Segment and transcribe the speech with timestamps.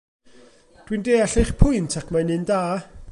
[0.85, 2.63] Dw i'n deall eich pwynt ac mae'n un da.